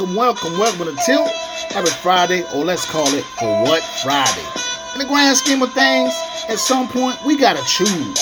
[0.00, 1.28] Welcome, welcome, welcome to Tilt.
[1.68, 4.46] Happy Friday, or let's call it For What Friday.
[4.94, 6.14] In the grand scheme of things,
[6.48, 8.18] at some point we gotta choose.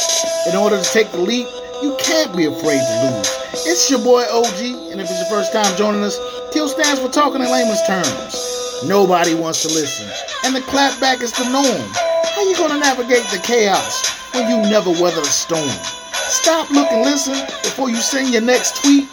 [0.50, 1.46] In order to take the leap,
[1.80, 3.30] you can't be afraid to lose.
[3.64, 6.18] It's your boy OG, and if it's your first time joining us,
[6.50, 8.82] Tilt stands for talking in layman's terms.
[8.84, 10.10] Nobody wants to listen,
[10.46, 11.90] and the clapback is the norm.
[11.94, 14.02] How you gonna navigate the chaos
[14.34, 15.70] when you never weather a storm?
[16.10, 19.06] Stop, look, and listen before you send your next tweet.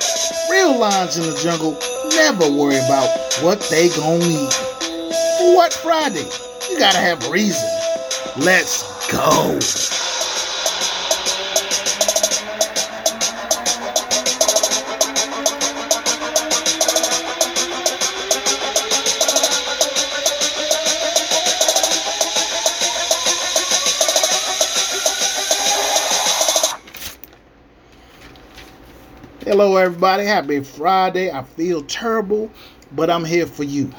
[0.49, 1.77] Real lines in the jungle
[2.15, 3.09] never worry about
[3.41, 4.53] what they gon' need.
[5.37, 6.27] For what Friday?
[6.69, 7.69] You gotta have reason.
[8.37, 9.59] Let's go.
[29.57, 30.25] Hello, everybody.
[30.25, 31.31] Happy Friday.
[31.31, 32.51] I feel terrible,
[32.91, 33.89] but I'm here for you.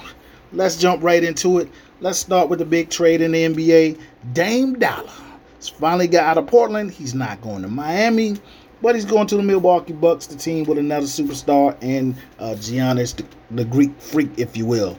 [0.53, 1.71] Let's jump right into it.
[2.01, 3.99] Let's start with the big trade in the NBA.
[4.35, 5.11] Dame Dollar
[5.57, 6.91] has finally got out of Portland.
[6.91, 8.37] He's not going to Miami,
[8.83, 13.17] but he's going to the Milwaukee Bucks, the team with another superstar and uh, Giannis,
[13.17, 14.99] the, the Greek freak, if you will.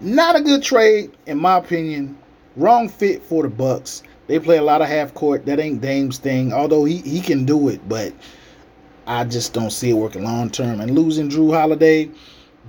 [0.00, 2.16] Not a good trade, in my opinion.
[2.56, 4.02] Wrong fit for the Bucks.
[4.26, 5.44] They play a lot of half court.
[5.44, 6.54] That ain't Dame's thing.
[6.54, 8.14] Although he, he can do it, but
[9.08, 10.82] I just don't see it working long term.
[10.82, 12.10] And losing Jrue Holiday,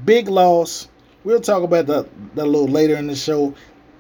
[0.06, 0.88] big loss.
[1.26, 3.54] We'll talk about that, that a little later in the show.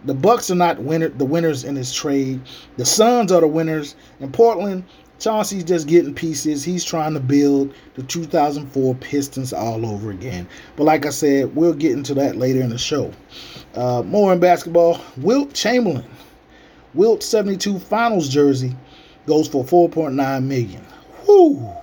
[0.05, 2.39] The Bucks are not winner, the winners in this trade.
[2.77, 3.95] The Suns are the winners.
[4.21, 4.85] In Portland,
[5.19, 6.63] Chauncey's just getting pieces.
[6.63, 10.47] He's trying to build the 2004 Pistons all over again.
[10.77, 13.11] But like I said, we'll get into that later in the show.
[13.75, 15.01] Uh, more in basketball.
[15.17, 16.05] Wilt Chamberlain,
[16.93, 18.77] Wilt 72 Finals jersey
[19.27, 20.85] goes for 4.9 million.
[21.27, 21.75] Whoo!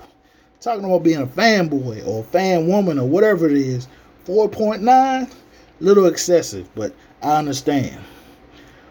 [0.67, 3.87] Talking about being a fanboy or fan woman or whatever it is,
[4.27, 5.33] 4.9,
[5.79, 7.97] little excessive, but I understand.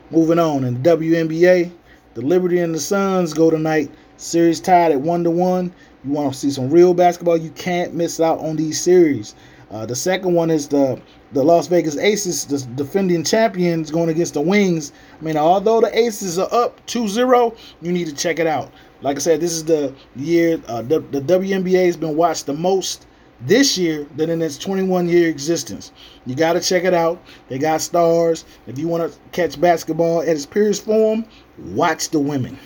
[0.09, 1.69] Moving on in the WNBA,
[2.13, 3.91] the Liberty and the Suns go tonight.
[4.15, 5.73] Series tied at one to one.
[6.05, 7.35] You want to see some real basketball?
[7.35, 9.35] You can't miss out on these series.
[9.69, 10.97] Uh, the second one is the
[11.33, 14.93] the Las Vegas Aces, the defending champions, going against the Wings.
[15.19, 18.71] I mean, although the Aces are up 2-0, you need to check it out.
[19.05, 22.55] Like I said, this is the year uh, the, the WNBA has been watched the
[22.55, 23.05] most
[23.39, 25.91] this year than in its 21 year existence.
[26.25, 27.21] You got to check it out.
[27.47, 28.45] They got stars.
[28.65, 31.23] If you want to catch basketball at its purest form,
[31.59, 32.57] watch the women.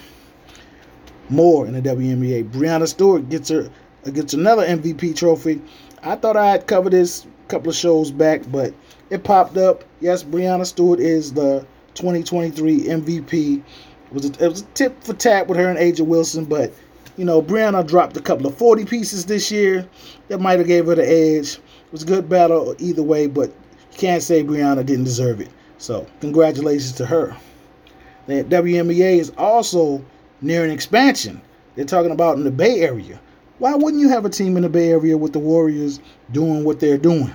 [1.28, 2.50] More in the WNBA.
[2.52, 3.70] Breanna Stewart gets her
[4.14, 5.62] gets another MVP trophy.
[6.04, 8.74] I thought I had covered this a couple of shows back, but
[9.10, 9.84] it popped up.
[10.00, 13.62] Yes, Breanna Stewart is the 2023 MVP.
[14.10, 16.74] It was a, it was a tip for tap with her and A'ja Wilson, but
[17.18, 19.88] you know, Breanna dropped a couple of 40 pieces this year.
[20.30, 21.56] That might have gave her the edge.
[21.56, 23.50] It was a good battle either way, but
[23.92, 25.50] you can't say Breanna didn't deserve it.
[25.78, 27.36] So congratulations to her.
[28.28, 30.04] The WNBA is also
[30.42, 31.42] nearing expansion.
[31.76, 33.20] They're talking about in the Bay Area.
[33.58, 36.00] Why wouldn't you have a team in the Bay Area with the Warriors
[36.32, 37.34] doing what they're doing?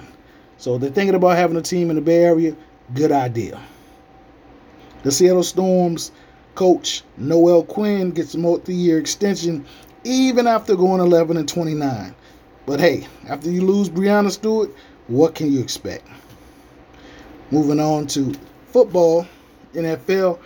[0.56, 2.56] So they're thinking about having a team in the Bay Area.
[2.95, 3.61] Good idea.
[5.03, 6.12] The Seattle Storms
[6.55, 9.65] coach Noelle Quinn gets a multi-year extension
[10.05, 12.15] even after going 11 and 29.
[12.67, 14.71] But hey, after you lose Breanna Stewart,
[15.09, 16.07] what can you expect?
[17.51, 18.35] Moving on to
[18.69, 19.27] football,
[19.75, 20.39] NFL,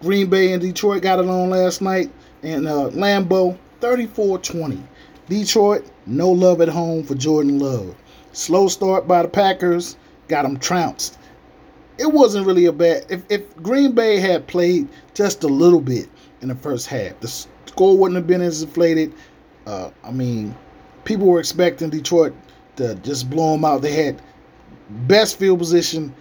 [0.00, 2.10] Green Bay and Detroit got it on last night,
[2.42, 4.80] and uh, Lambeau 34-20.
[5.28, 7.94] Detroit, no love at home for Jordan Love.
[8.32, 9.96] Slow start by the Packers,
[10.28, 11.18] got them trounced
[11.98, 13.06] it wasn't really a bad.
[13.08, 16.08] If, if Green Bay had played just a little bit
[16.42, 19.14] in the first half, the score wouldn't have been as inflated.
[19.66, 20.54] Uh, I mean,
[21.04, 22.34] people were expecting Detroit
[22.76, 23.82] to just blow them out.
[23.82, 24.20] They had
[25.06, 26.14] best field position.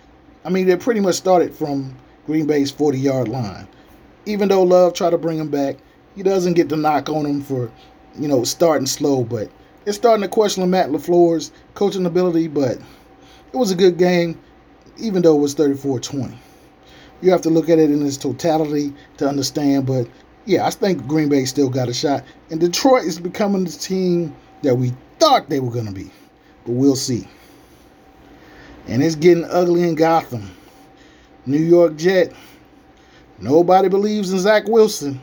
[0.46, 1.96] I mean, they pretty much started from
[2.26, 3.68] Green Bay's 40 yard line.
[4.26, 5.78] Even though Love tried to bring him back,
[6.16, 7.70] he doesn't get the knock on him for,
[8.18, 9.24] you know, starting slow.
[9.24, 9.50] But
[9.86, 12.48] it's starting to question Matt LaFleur's coaching ability.
[12.48, 14.40] But it was a good game
[14.98, 16.38] even though it was 34 20.
[17.22, 19.86] You have to look at it in its totality to understand.
[19.86, 20.08] But
[20.46, 22.24] yeah, I think Green Bay still got a shot.
[22.52, 26.12] And Detroit is becoming the team that we thought they were going to be.
[26.66, 27.28] But we'll see.
[28.88, 30.52] And it's getting ugly in Gotham.
[31.46, 32.34] New York Jet.
[33.40, 35.22] Nobody believes in Zach Wilson.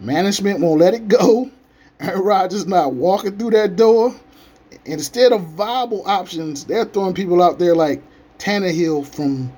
[0.00, 1.50] Management won't let it go.
[2.00, 4.14] Aaron Rodgers not walking through that door.
[4.84, 8.02] Instead of viable options, they're throwing people out there like
[8.38, 9.52] Tannehill from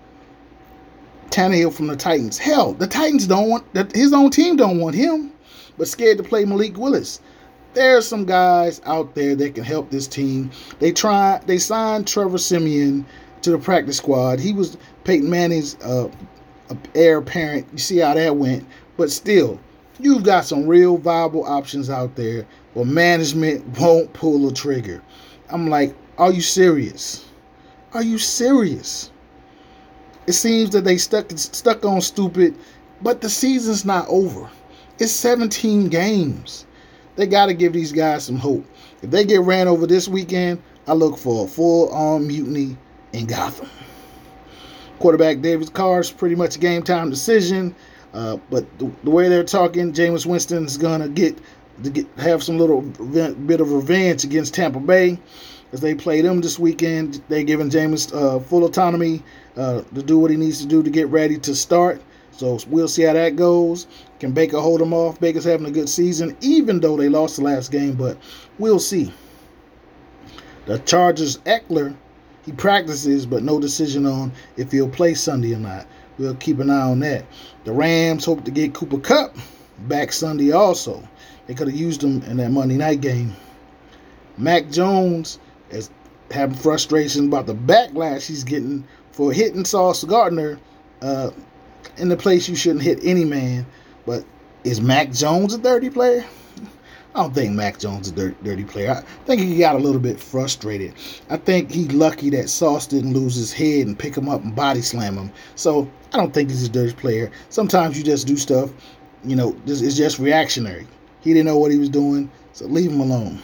[1.31, 2.38] Tannehill from the Titans.
[2.38, 5.32] Hell, the Titans don't want his own team don't want him,
[5.76, 7.20] but scared to play Malik Willis.
[7.75, 10.50] there's some guys out there that can help this team.
[10.78, 11.40] They try.
[11.46, 13.05] They signed Trevor Siemian
[13.43, 14.40] to the practice squad.
[14.40, 16.08] He was Peyton Manning's uh,
[16.94, 17.67] heir apparent.
[17.72, 18.67] You see how that went.
[18.96, 19.61] But still,
[20.00, 22.46] you've got some real viable options out there
[22.76, 25.02] but management won't pull a trigger.
[25.49, 27.25] I'm like, are you serious?
[27.96, 29.10] Are you serious?
[30.26, 32.54] It seems that they stuck stuck on stupid,
[33.00, 34.50] but the season's not over.
[34.98, 36.66] It's 17 games.
[37.14, 38.66] They got to give these guys some hope.
[39.00, 42.76] If they get ran over this weekend, I look for a full on mutiny
[43.14, 43.70] in Gotham.
[44.98, 47.75] Quarterback David Carr's pretty much a game time decision.
[48.12, 51.38] Uh, but the, the, way they're talking, Jameis Winston's gonna get
[51.82, 55.19] to get have some little bit of revenge against Tampa Bay
[55.73, 57.23] as they play them this weekend.
[57.29, 59.23] They're giving Jameis uh, full autonomy
[59.57, 62.03] uh, to do what he needs to do to get ready to start.
[62.33, 63.87] So we'll see how that goes.
[64.21, 65.19] Can Baker hold them off?
[65.19, 68.19] Baker's having a good season, even though they lost the last game, but
[68.59, 69.13] we'll see.
[70.67, 71.97] The Chargers, Ekeler,
[72.45, 75.87] he practices, but no decision on if he'll play Sunday or not.
[76.19, 77.25] We'll keep an eye on that.
[77.65, 79.37] The Rams hope to get Cooper Kupp
[79.81, 81.07] back Sunday also.
[81.47, 83.35] They could have used him in that Monday night game.
[84.39, 85.39] Mac Jones
[85.71, 85.91] is
[86.31, 90.59] having frustration about the backlash he's getting for hitting Sauce Gardner
[91.03, 91.31] uh,
[91.97, 93.67] in the place you shouldn't hit any man.
[94.05, 94.25] But
[94.65, 96.25] is Mac Jones a dirty player?
[97.15, 98.93] I don't think Mac Jones is a dirty, dirty player.
[98.93, 100.93] I think he got a little bit frustrated.
[101.31, 104.55] I think he's lucky that Sauce didn't lose his head and pick him up and
[104.55, 105.33] body slam him.
[105.55, 107.31] So I don't think he's a dirty player.
[107.49, 108.71] Sometimes you just do stuff,
[109.25, 110.87] you know, it's just reactionary.
[111.23, 113.41] He didn't know what he was doing, so leave him alone.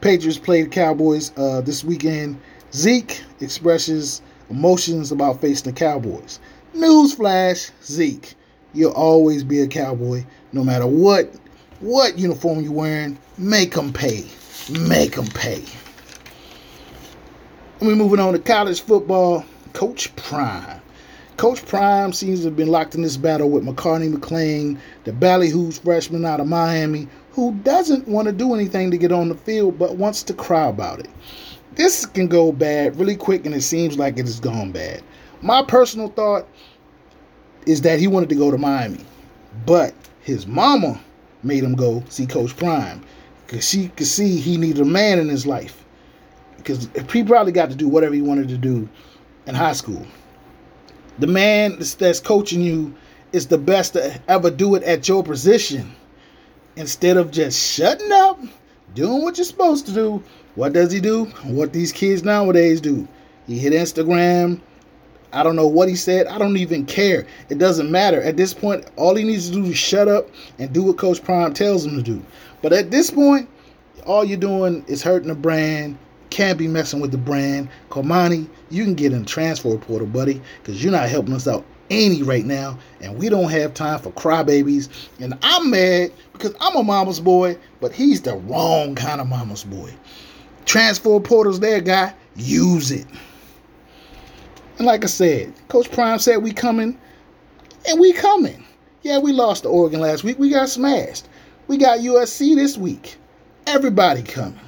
[0.00, 2.40] Patriots played Cowboys uh, this weekend.
[2.72, 6.40] Zeke expresses emotions about facing the Cowboys.
[6.74, 8.34] Newsflash, Zeke,
[8.72, 11.34] you'll always be a cowboy, no matter what
[11.80, 13.18] what uniform you're wearing.
[13.38, 14.24] Make them pay.
[14.70, 15.64] Make them pay.
[17.80, 19.44] We're moving on to college football.
[19.72, 20.80] Coach Prime.
[21.38, 25.78] Coach Prime seems to have been locked in this battle with Cormani McClain, the ballyhoo's
[25.78, 29.78] freshman out of Miami, who doesn't want to do anything to get on the field
[29.78, 31.08] but wants to cry about it.
[31.74, 35.02] This can go bad really quick, and it seems like it has gone bad.
[35.40, 36.46] My personal thought
[37.66, 39.04] is that he wanted to go to Miami,
[39.66, 41.00] but his mama
[41.42, 43.02] made him go see Coach Prime
[43.46, 45.84] because she could see he needed a man in his life.
[46.56, 48.88] Because he probably got to do whatever he wanted to do
[49.46, 50.06] in high school.
[51.18, 52.94] The man that's coaching you
[53.32, 55.94] is the best to ever do it at your position.
[56.76, 58.40] Instead of just shutting up,
[58.94, 60.22] doing what you're supposed to do,
[60.54, 61.24] what does he do?
[61.44, 63.06] What these kids nowadays do?
[63.46, 64.60] He hit Instagram,
[65.32, 66.26] I don't know what he said.
[66.26, 67.26] I don't even care.
[67.48, 68.20] It doesn't matter.
[68.22, 70.28] At this point, all he needs to do is shut up
[70.58, 72.22] and do what Coach Prime tells him to do.
[72.62, 73.48] But at this point,
[74.06, 75.98] all you're doing is hurting the brand.
[76.30, 77.68] Can't be messing with the brand.
[77.90, 81.64] Cormani, you can get in the transfer portal, buddy, because you're not helping us out
[81.90, 84.88] any right now, and we don't have time for crybabies.
[85.18, 89.64] And I'm mad because I'm a mama's boy, but he's the wrong kind of mama's
[89.64, 89.92] boy.
[90.64, 92.14] Transfer portal's there, guy.
[92.36, 93.06] Use it.
[94.78, 96.98] And like I said, Coach Prime said we coming,
[97.86, 98.64] and we coming.
[99.02, 100.38] Yeah, we lost to Oregon last week.
[100.38, 101.28] We got smashed.
[101.66, 103.16] We got USC this week.
[103.66, 104.58] Everybody coming.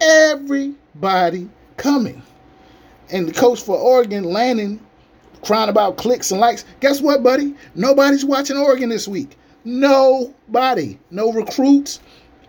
[0.00, 2.22] Everybody coming.
[3.10, 4.80] And the coach for Oregon, Lanning,
[5.42, 6.64] crying about clicks and likes.
[6.80, 7.54] Guess what, buddy?
[7.74, 9.37] Nobody's watching Oregon this week.
[9.64, 10.98] Nobody.
[11.10, 12.00] No recruits.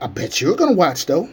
[0.01, 1.29] I bet you're going to watch, though.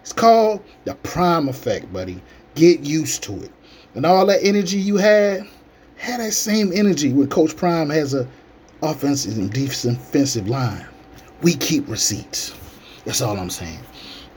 [0.00, 2.20] It's called the prime effect, buddy.
[2.54, 3.50] Get used to it
[3.98, 5.46] and all that energy you had,
[5.96, 8.28] had that same energy when Coach Prime has a
[8.82, 10.86] offensive and defensive line.
[11.42, 12.54] We keep receipts.
[13.04, 13.80] That's all I'm saying.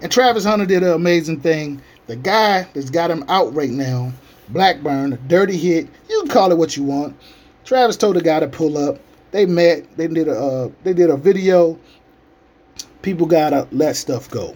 [0.01, 1.79] And Travis Hunter did an amazing thing.
[2.07, 4.11] The guy that's got him out right now,
[4.49, 5.87] Blackburn, dirty hit.
[6.09, 7.15] You can call it what you want.
[7.63, 8.99] Travis told the guy to pull up.
[9.31, 9.97] They met.
[9.97, 11.79] They did a uh, they did a video.
[13.01, 14.55] People gotta let stuff go.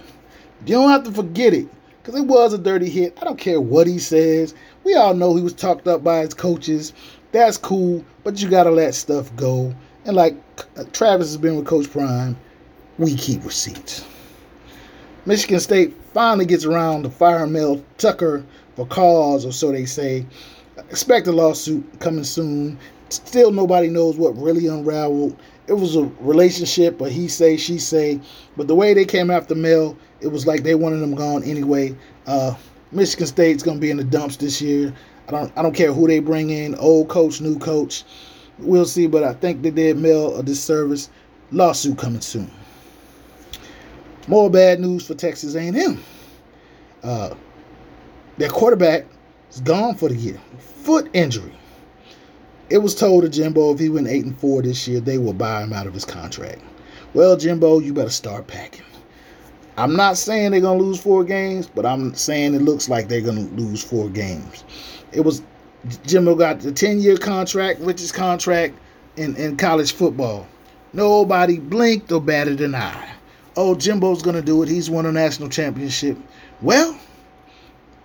[0.66, 1.68] You don't have to forget it
[2.02, 3.18] because it was a dirty hit.
[3.22, 4.54] I don't care what he says.
[4.84, 6.94] We all know he was talked up by his coaches.
[7.32, 9.74] That's cool, but you got to let stuff go.
[10.06, 10.36] And like
[10.94, 12.38] Travis has been with Coach Prime,
[12.98, 14.06] we keep receipts.
[15.26, 20.26] Michigan State finally gets around to fire Mel Tucker for cause, or so they say.
[20.90, 22.78] Expect a lawsuit coming soon.
[23.10, 25.38] Still, nobody knows what really unraveled.
[25.68, 28.20] It was a relationship, but he say, she say.
[28.58, 31.96] But the way they came after Mel, it was like they wanted him gone anyway.
[32.28, 32.56] Uh,
[32.92, 34.94] Michigan State's gonna be in the dumps this year.
[35.28, 38.04] I don't I don't care who they bring in, old coach, new coach.
[38.60, 41.10] We'll see, but I think they did Mel a disservice.
[41.52, 42.50] Lawsuit coming soon.
[44.28, 46.04] More bad news for Texas A&M.
[47.04, 47.36] Uh,
[48.38, 49.06] their quarterback
[49.52, 50.42] is gone for the year.
[50.58, 51.54] Foot injury.
[52.70, 55.34] It was told to Jimbo if he went eight and four this year, they will
[55.34, 56.62] buy him out of his contract.
[57.14, 58.86] Well, Jimbo, you better start packing.
[59.78, 63.22] I'm not saying they're gonna lose four games, but I'm saying it looks like they're
[63.22, 64.64] gonna lose four games.
[65.12, 65.44] It was
[66.08, 68.74] Jimbo got the 10 year contract, richest contract
[69.18, 70.48] in, in college football.
[70.94, 73.10] Nobody blinked or batted an eye.
[73.56, 74.70] Oh, Jimbo's gonna do it.
[74.70, 76.18] He's won a national championship.
[76.62, 76.98] Well,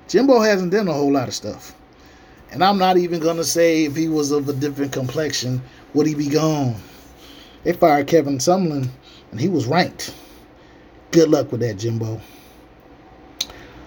[0.08, 1.74] Jimbo hasn't done a whole lot of stuff.
[2.52, 5.62] And I'm not even to say if he was of a different complexion,
[5.94, 6.74] would he be gone?
[7.62, 8.88] They fired Kevin Sumlin,
[9.30, 10.14] and he was ranked.
[11.10, 12.20] Good luck with that, Jimbo.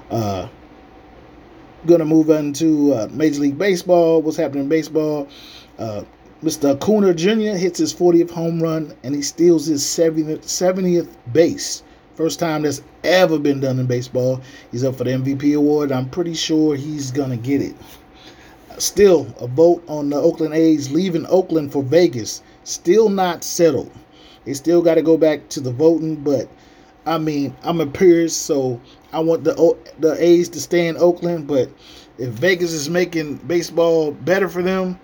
[0.10, 0.48] Uh,
[1.86, 4.22] gonna move on to uh, Major League Baseball.
[4.22, 5.28] What's happening in baseball?
[5.80, 6.04] Uh,
[6.44, 6.76] Mr.
[6.76, 7.58] Acuna Jr.
[7.58, 11.84] hits his 40th home run and he steals his 70th, 70th base.
[12.16, 14.42] First time that's ever been done in baseball.
[14.72, 15.92] He's up for the MVP award.
[15.92, 17.76] I'm pretty sure he's gonna get it.
[18.80, 22.42] Still, a vote on the Oakland A's leaving Oakland for Vegas.
[22.64, 23.92] Still not settled.
[24.46, 26.50] They still got to go back to the voting, but
[27.06, 31.46] I mean, I'm a purist, so I want the the A's to stay in Oakland.
[31.46, 31.70] But
[32.18, 35.00] if Vegas is making baseball better for them,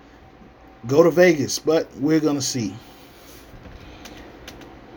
[0.88, 1.60] go to Vegas.
[1.60, 2.74] But we're gonna see.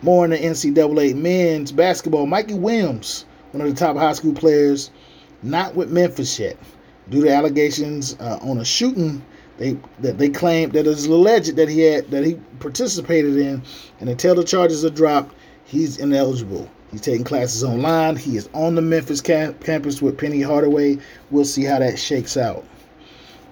[0.02, 2.26] More in the NCAA men's basketball.
[2.26, 4.90] Mikey Williams, one of the top high school players,
[5.44, 6.58] not with Memphis yet
[7.10, 9.22] due to allegations uh, on a shooting
[9.58, 13.62] they that they claim that is alleged that he had that he participated in,
[14.00, 16.70] and until the charges are dropped, he's ineligible.
[16.92, 18.16] He's taking classes online.
[18.16, 21.00] He is on the Memphis camp- campus with Penny Hardaway.
[21.32, 22.66] We'll see how that shakes out.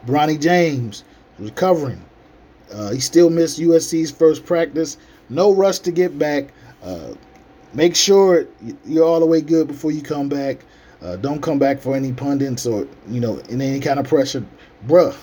[0.05, 1.03] Bronny James
[1.39, 2.03] recovering.
[2.72, 4.98] Uh, he still missed USC's first practice.
[5.29, 6.53] No rush to get back.
[6.84, 7.13] Uh,
[7.74, 8.46] make sure
[8.86, 10.63] you're all the way good before you come back.
[11.01, 14.46] Uh, don't come back for any pundits or you know in any kind of pressure,
[14.88, 15.15] bruh.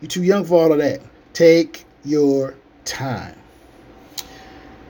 [0.00, 1.00] You're too young for all of that.
[1.32, 3.34] Take your time.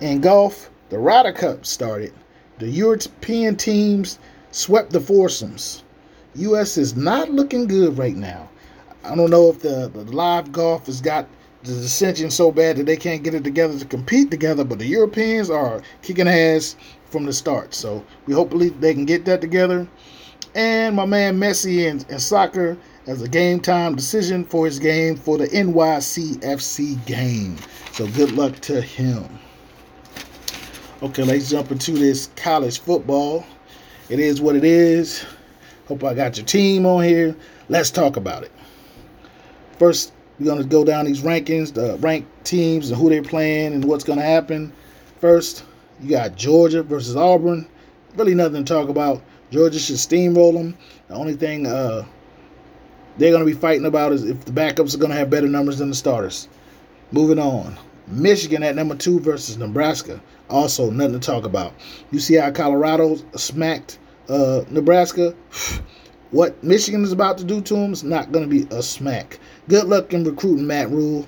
[0.00, 2.12] In golf, the Ryder Cup started.
[2.58, 4.18] The European teams
[4.50, 5.82] swept the foursomes.
[6.36, 6.76] U.S.
[6.76, 8.48] is not looking good right now.
[9.04, 11.26] I don't know if the, the live golf has got
[11.62, 14.86] the dissension so bad that they can't get it together to compete together, but the
[14.86, 16.76] Europeans are kicking ass
[17.06, 17.74] from the start.
[17.74, 19.88] So we hopefully they can get that together
[20.56, 25.14] and my man Messi in, in soccer as a game time decision for his game
[25.14, 27.56] for the NYCFC game.
[27.92, 29.28] So good luck to him.
[31.02, 33.44] Okay, let's jump into this college football.
[34.08, 35.24] It is what it is.
[35.88, 37.36] Hope I got your team on here.
[37.68, 38.50] Let's talk about it.
[39.78, 43.74] First, we're going to go down these rankings, the ranked teams and who they're playing
[43.74, 44.72] and what's going to happen.
[45.20, 45.64] First,
[46.00, 47.68] you got Georgia versus Auburn.
[48.16, 49.22] Really nothing to talk about.
[49.50, 50.76] Georgia should steamroll them.
[51.08, 52.04] The only thing uh,
[53.18, 55.48] they're going to be fighting about is if the backups are going to have better
[55.48, 56.48] numbers than the starters.
[57.12, 57.78] Moving on.
[58.08, 60.20] Michigan at number two versus Nebraska.
[60.48, 61.72] Also, nothing to talk about.
[62.10, 63.98] You see how Colorado smacked
[64.28, 65.34] uh, Nebraska?
[66.32, 69.38] What Michigan is about to do to them is not going to be a smack.
[69.68, 71.24] Good luck in recruiting Matt Rhule.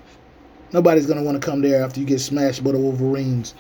[0.73, 3.55] Nobody's going to want to come there after you get smashed by the Wolverines.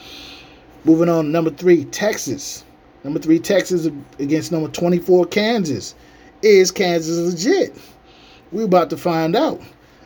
[0.84, 2.64] Moving on, number three, Texas.
[3.08, 3.88] Number three, Texas
[4.18, 5.94] against number 24, Kansas.
[6.42, 7.74] Is Kansas legit?
[8.52, 9.62] We're about to find out.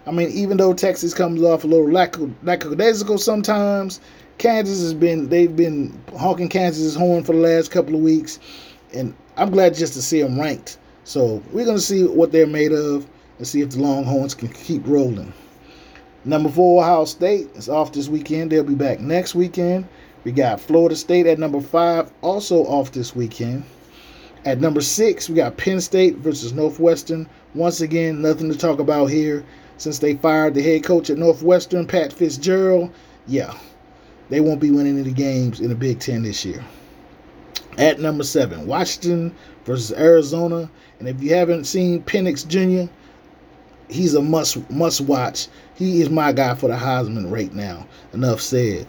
[0.06, 3.98] I mean, even though Texas comes off a little lackadaisical sometimes,
[4.38, 8.38] Kansas has been they've been honking Kansas' horn for the last couple of weeks,
[8.94, 10.78] and I'm glad just to see them ranked.
[11.02, 13.04] So we're gonna see what they're made of
[13.38, 15.32] and see if the Longhorns can keep rolling.
[16.24, 18.52] Number four, Ohio State is off this weekend.
[18.52, 19.88] They'll be back next weekend.
[20.24, 23.64] We got Florida State at number five, also off this weekend.
[24.44, 27.28] At number six, we got Penn State versus Northwestern.
[27.54, 29.44] Once again, nothing to talk about here
[29.78, 32.90] since they fired the head coach at Northwestern, Pat Fitzgerald.
[33.26, 33.54] Yeah,
[34.30, 36.64] they won't be winning any games in the Big Ten this year.
[37.78, 40.70] At number seven, Washington versus Arizona.
[40.98, 42.92] And if you haven't seen Penix Jr.,
[43.88, 45.48] he's a must must watch.
[45.74, 47.86] He is my guy for the Heisman right now.
[48.12, 48.86] Enough said.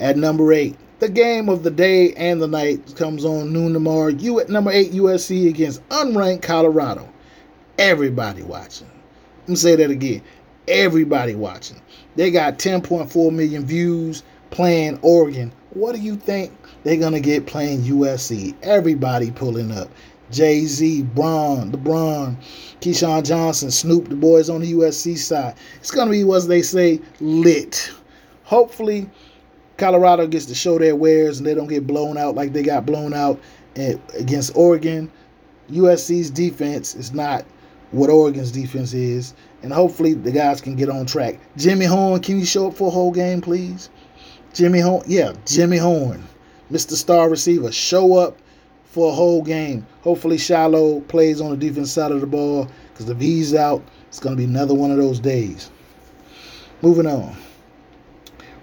[0.00, 4.08] At number eight, the game of the day and the night comes on noon tomorrow.
[4.08, 7.06] You at number eight, USC against unranked Colorado.
[7.78, 8.90] Everybody watching.
[9.40, 10.22] Let me say that again.
[10.66, 11.82] Everybody watching.
[12.16, 15.52] They got 10.4 million views playing Oregon.
[15.70, 16.50] What do you think
[16.82, 18.54] they're gonna get playing USC?
[18.62, 19.90] Everybody pulling up.
[20.30, 22.36] Jay Z, Braun, LeBron,
[22.80, 25.56] Keyshawn Johnson, Snoop, the boys on the USC side.
[25.78, 27.92] It's gonna be what they say lit.
[28.44, 29.10] Hopefully,
[29.80, 32.84] Colorado gets to show their wares and they don't get blown out like they got
[32.84, 33.40] blown out
[33.74, 35.10] against Oregon.
[35.70, 37.46] USC's defense is not
[37.90, 41.40] what Oregon's defense is, and hopefully the guys can get on track.
[41.56, 43.88] Jimmy Horn, can you show up for a whole game, please?
[44.52, 46.22] Jimmy Horn, yeah, Jimmy Horn,
[46.70, 46.92] Mr.
[46.92, 48.36] Star Receiver, show up
[48.84, 49.86] for a whole game.
[50.02, 54.20] Hopefully Shiloh plays on the defense side of the ball because if he's out, it's
[54.20, 55.70] going to be another one of those days.
[56.82, 57.36] Moving on.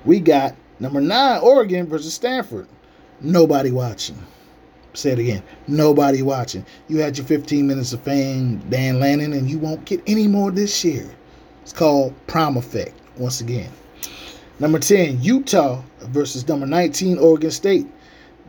[0.06, 2.68] We got number nine, Oregon versus Stanford.
[3.22, 4.18] Nobody watching.
[4.94, 5.44] Say it again.
[5.68, 6.66] Nobody watching.
[6.88, 10.52] You had your 15 minutes of fame, Dan Lanning, and you won't get any more
[10.52, 11.10] this year.
[11.62, 13.72] It's called Prime Effect, once again.
[14.60, 17.86] Number 10, Utah versus number 19, Oregon State.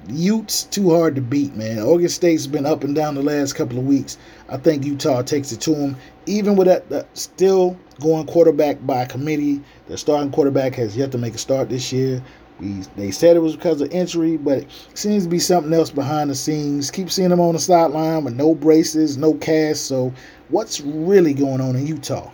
[0.09, 1.81] Utes too hard to beat, man.
[1.81, 4.17] Oregon State's been up and down the last couple of weeks.
[4.49, 9.05] I think Utah takes it to them, even with that, that still going quarterback by
[9.05, 9.61] committee.
[9.87, 12.23] Their starting quarterback has yet to make a start this year.
[12.61, 15.91] We, they said it was because of injury, but it seems to be something else
[15.91, 16.91] behind the scenes.
[16.91, 19.87] Keep seeing them on the sideline with no braces, no cast.
[19.87, 20.13] So,
[20.49, 22.31] what's really going on in Utah?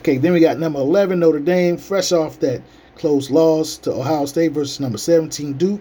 [0.00, 2.60] Okay, then we got number 11, Notre Dame, fresh off that
[2.96, 5.80] close loss to Ohio State versus number 17, Duke.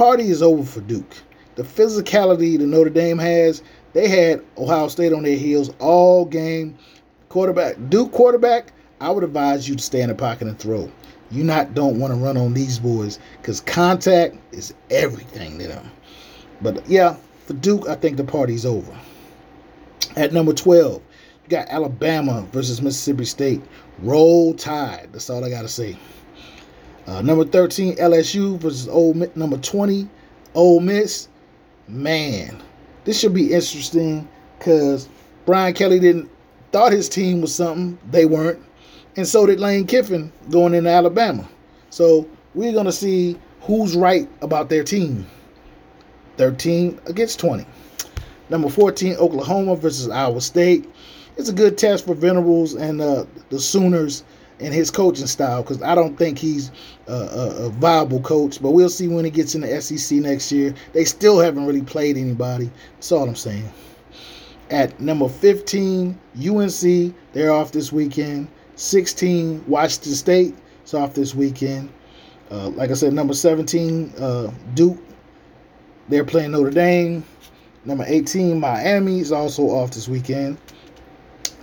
[0.00, 1.14] Party is over for Duke.
[1.56, 6.74] The physicality that Notre Dame has, they had Ohio State on their heels all game.
[7.28, 10.90] Quarterback, Duke quarterback, I would advise you to stay in the pocket and throw.
[11.30, 15.90] You not don't want to run on these boys because contact is everything to them.
[16.62, 18.98] But yeah, for Duke, I think the party's over.
[20.16, 23.60] At number 12, you got Alabama versus Mississippi State.
[23.98, 25.10] Roll Tide.
[25.12, 25.98] That's all I got to say.
[27.10, 29.34] Uh, number 13, LSU versus Ole Miss.
[29.34, 30.08] number 20,
[30.54, 31.26] Ole Miss.
[31.88, 32.62] Man,
[33.02, 35.08] this should be interesting because
[35.44, 36.30] Brian Kelly didn't
[36.70, 37.98] thought his team was something.
[38.12, 38.62] They weren't
[39.16, 41.48] and so did Lane Kiffin going into Alabama.
[41.90, 45.26] So we're going to see who's right about their team.
[46.36, 47.66] 13 against 20.
[48.50, 50.88] Number 14, Oklahoma versus Iowa State.
[51.36, 54.22] It's a good test for Venables and uh, the Sooners
[54.60, 56.70] and his coaching style because I don't think he's
[57.08, 58.60] a, a, a, viable coach.
[58.60, 60.74] But we'll see when he gets in the SEC next year.
[60.92, 62.70] They still haven't really played anybody.
[62.94, 63.70] That's all I'm saying.
[64.70, 67.14] At number 15, UNC.
[67.32, 68.48] They're off this weekend.
[68.76, 71.90] 16, Washington State is off this weekend.
[72.50, 74.98] Uh, like I said, number 17, uh, Duke.
[76.08, 77.24] They're playing Notre Dame.
[77.84, 80.58] Number 18, Miami is also off this weekend.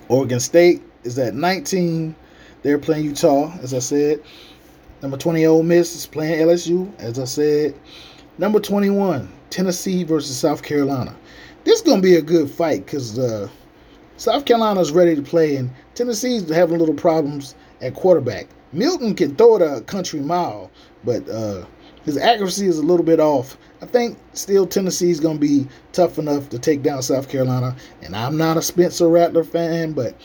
[0.09, 2.15] Oregon State is at 19.
[2.63, 4.21] They're playing Utah, as I said.
[5.01, 7.75] Number 20, Ole Miss is playing LSU, as I said.
[8.37, 11.15] Number 21, Tennessee versus South Carolina.
[11.63, 13.47] This is going to be a good fight because uh,
[14.17, 18.47] South Carolina's ready to play, and Tennessee's having little problems at quarterback.
[18.73, 20.71] Milton can throw it a country mile,
[21.03, 21.65] but uh,
[22.03, 23.57] his accuracy is a little bit off.
[23.81, 27.75] I think still Tennessee's going to be tough enough to take down South Carolina.
[28.01, 30.15] And I'm not a Spencer Rattler fan, but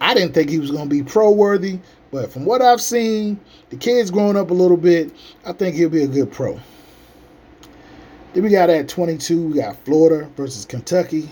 [0.00, 1.78] I didn't think he was going to be pro worthy.
[2.10, 5.12] But from what I've seen, the kid's growing up a little bit.
[5.44, 6.58] I think he'll be a good pro.
[8.32, 11.28] Then we got at 22, we got Florida versus Kentucky.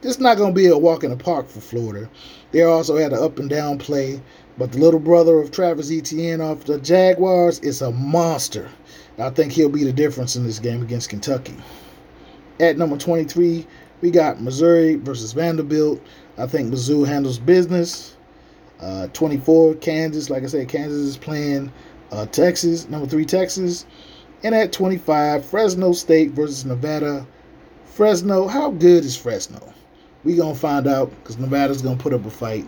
[0.00, 2.10] This is not going to be a walk in the park for Florida.
[2.50, 4.20] They also had an up and down play,
[4.58, 8.68] but the little brother of Travis Etienne off the Jaguars is a monster.
[9.18, 11.54] I think he'll be the difference in this game against Kentucky.
[12.60, 13.66] At number 23,
[14.00, 16.00] we got Missouri versus Vanderbilt.
[16.38, 18.16] I think Mizzou handles business.
[18.80, 20.30] Uh, 24, Kansas.
[20.30, 21.72] Like I said, Kansas is playing
[22.10, 23.86] uh, Texas, number three, Texas.
[24.42, 27.26] And at 25, Fresno State versus Nevada.
[27.84, 29.74] Fresno, how good is Fresno?
[30.24, 32.66] we gonna find out because Nevada's gonna put up a fight.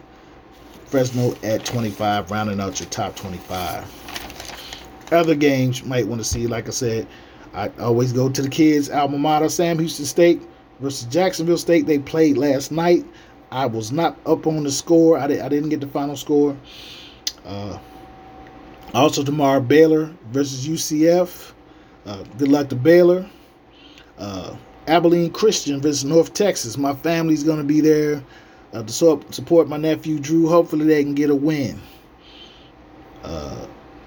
[0.84, 5.08] Fresno at 25, rounding out your top 25.
[5.10, 7.08] Other games you might want to see, like I said,
[7.54, 10.42] I always go to the kids' alma mater, Sam Houston State
[10.80, 11.86] versus Jacksonville State.
[11.86, 13.04] They played last night.
[13.50, 15.18] I was not up on the score.
[15.18, 16.56] I, did, I didn't get the final score.
[17.44, 17.78] Uh,
[18.94, 21.52] also tomorrow, Baylor versus UCF.
[22.04, 23.28] Uh, good luck to Baylor.
[24.18, 26.76] Uh, Abilene Christian versus North Texas.
[26.76, 28.22] My family's going to be there
[28.72, 30.48] uh, to support my nephew Drew.
[30.48, 31.80] Hopefully, they can get a win.
[33.22, 33.66] Uh,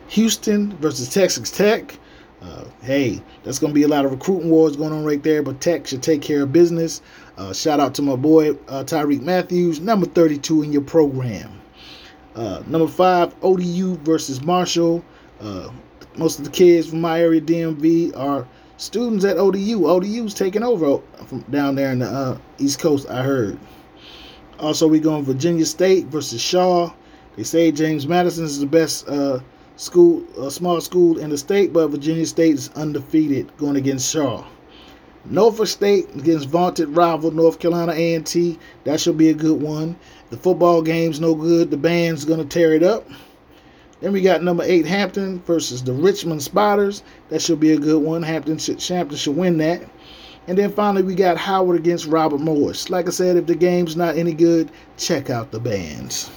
[0.10, 1.98] Houston versus Texas Tech.
[2.42, 5.44] Uh, hey, that's going to be a lot of recruiting wars going on right there,
[5.44, 7.02] but Tech should take care of business.
[7.38, 11.60] Uh, shout out to my boy uh, Tyreek Matthews, number 32 in your program.
[12.36, 15.04] Uh, number five, ODU versus Marshall.
[16.16, 18.48] most of the kids from my area, DMV, are
[18.80, 19.88] students at ODU.
[19.88, 23.60] ODU's taking over from down there in the uh, East Coast, I heard.
[24.60, 26.92] Also, we going Virginia State versus Shaw.
[27.36, 29.40] They say James Madison is the best uh,
[29.80, 34.44] school, a small school in the state, but Virginia State is undefeated going against Shaw.
[35.26, 38.60] Norfolk State against vaunted rival North Carolina A&T.
[38.84, 39.96] That should be a good one.
[40.32, 41.72] The football game's no good.
[41.72, 43.08] The band's gonna tear it up.
[44.02, 47.02] Then we got number eight Hampton versus the Richmond Spiders.
[47.30, 48.22] That should be a good one.
[48.22, 49.82] Hampton should, Hampton should win that.
[50.48, 52.90] And then finally we got Howard against Robert Morris.
[52.90, 56.30] Like I said, if the game's not any good, check out the bands.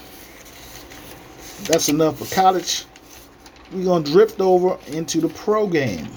[1.65, 2.85] That's enough for college.
[3.73, 6.09] We're gonna drift over into the pro game.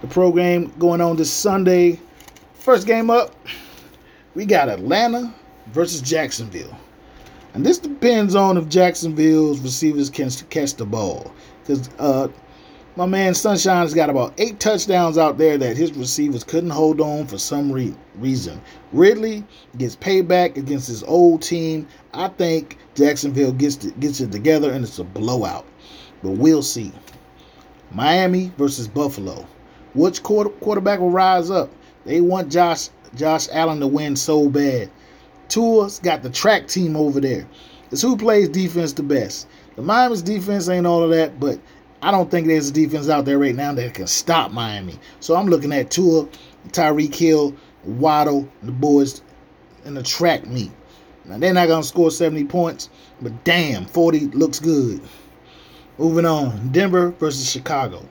[0.00, 2.00] The pro game going on this Sunday.
[2.54, 3.34] First game up,
[4.34, 5.34] we got Atlanta
[5.68, 6.76] versus Jacksonville.
[7.54, 11.32] And this depends on if Jacksonville's receivers can catch the ball.
[11.62, 12.28] Because uh,
[12.96, 17.26] my man Sunshine's got about eight touchdowns out there that his receivers couldn't hold on
[17.26, 18.60] for some re- reason.
[18.92, 19.44] Ridley
[19.76, 21.86] gets payback against his old team.
[22.14, 25.66] I think Jacksonville gets to, gets it together and it's a blowout.
[26.22, 26.90] But we'll see.
[27.92, 29.46] Miami versus Buffalo.
[29.94, 31.70] Which quarter, quarterback will rise up?
[32.06, 34.90] They want Josh Josh Allen to win so bad.
[35.48, 37.46] Tua's got the track team over there.
[37.90, 39.46] It's who plays defense the best.
[39.76, 41.60] The Miami's defense ain't all of that, but
[42.02, 44.98] I don't think there's a defense out there right now that can stop Miami.
[45.20, 46.28] So I'm looking at Tua,
[46.68, 47.54] Tyreek Hill,
[47.84, 49.22] Waddle, the boys
[49.84, 50.72] in the track meet.
[51.24, 55.00] Now they're not gonna score 70 points, but damn, 40 looks good.
[55.98, 58.06] Moving on, Denver versus Chicago.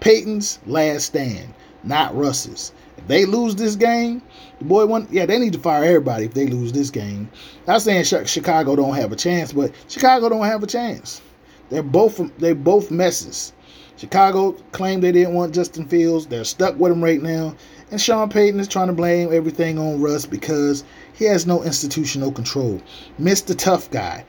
[0.00, 2.72] Peyton's last stand, not Russ's.
[2.98, 4.22] If they lose this game,
[4.58, 7.30] the boy want yeah, they need to fire everybody if they lose this game.
[7.66, 11.22] Not saying Chicago don't have a chance, but Chicago don't have a chance.
[11.70, 13.52] They're both they both messes.
[13.96, 16.26] Chicago claimed they didn't want Justin Fields.
[16.26, 17.54] They're stuck with him right now.
[17.90, 22.30] And Sean Payton is trying to blame everything on Russ because he has no institutional
[22.30, 22.80] control.
[23.20, 23.56] Mr.
[23.56, 24.24] Tough Guy.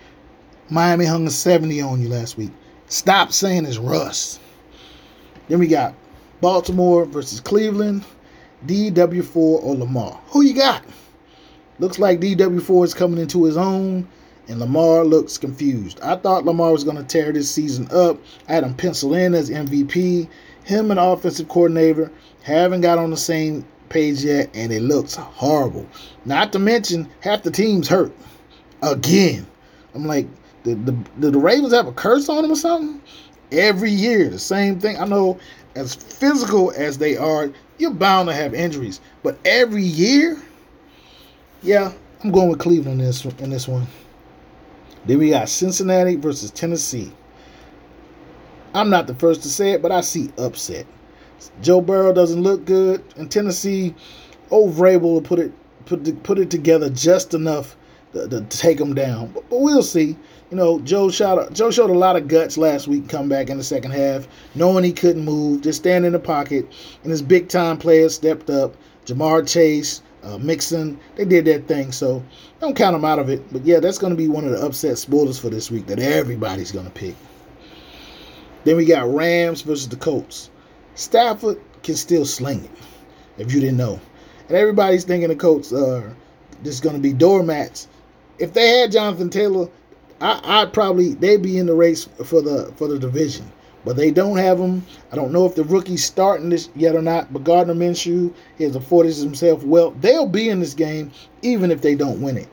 [0.72, 2.52] Miami hung a 70 on you last week.
[2.88, 4.40] Stop saying it's Russ.
[5.48, 5.94] Then we got
[6.42, 8.04] Baltimore versus Cleveland,
[8.66, 10.20] DW4 or Lamar.
[10.28, 10.84] Who you got?
[11.80, 14.08] Looks like DW4 is coming into his own,
[14.50, 16.00] and Lamar looks confused.
[16.02, 18.18] I thought Lamar was going to tear this season up.
[18.48, 20.28] I had him penciled in as MVP.
[20.66, 22.12] Him and offensive coordinator
[22.44, 25.88] haven't got on the same page yet, and it looks horrible.
[26.26, 28.12] Not to mention, half the team's hurt.
[28.82, 29.48] Again.
[29.96, 30.28] I'm like,
[30.64, 33.02] did the, did the Ravens have a curse on them or something?
[33.52, 34.30] every year.
[34.30, 34.98] The same thing.
[34.98, 35.40] I know
[35.76, 39.00] as physical as they are, you're bound to have injuries.
[39.24, 40.42] But every year,
[41.62, 41.92] yeah,
[42.24, 43.88] I'm going with Cleveland in this in this one.
[45.10, 47.12] Then we got Cincinnati versus Tennessee.
[48.76, 50.86] I'm not the first to say it, but I see upset.
[51.64, 53.96] Joe Burrow doesn't look good, and Tennessee
[54.52, 55.52] oh, over able to put it
[55.88, 57.76] put put it together just enough
[58.14, 59.32] to, to take them down.
[59.32, 60.16] But, but we'll see.
[60.52, 63.10] You know, Joe shot Joe showed a lot of guts last week.
[63.10, 66.72] Come back in the second half, knowing he couldn't move, just stand in the pocket,
[67.02, 68.76] and his big time players stepped up.
[69.08, 71.92] Ja'Marr Chase, uh, Mixon, they did that thing.
[71.92, 72.24] So
[72.60, 73.42] don't count them out of it.
[73.52, 76.00] But yeah, that's going to be one of the upset spoilers for this week that
[76.00, 77.16] everybody's going to pick.
[78.66, 80.50] Then we got Rams versus the Colts.
[80.96, 82.72] Stafford can still sling it,
[83.38, 84.00] if you didn't know.
[84.48, 86.16] And everybody's thinking the Colts are
[86.64, 87.88] just going to be doormats.
[88.38, 89.70] If they had Jonathan Taylor,
[90.22, 93.50] I, I'd probably they'd be in the race for the for the division,
[93.86, 94.86] but they don't have him.
[95.12, 97.32] I don't know if the rookie's starting this yet or not.
[97.32, 99.92] But Gardner Minshew has afforded himself well.
[99.92, 101.12] They'll be in this game
[101.42, 102.50] even if they don't win it.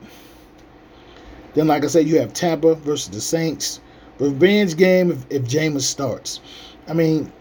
[1.53, 3.81] Then, like I said, you have Tampa versus the Saints.
[4.19, 6.39] Revenge game if, if Jameis starts.
[6.87, 7.31] I mean,